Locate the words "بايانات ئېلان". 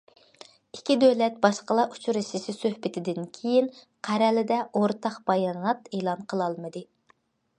5.31-6.27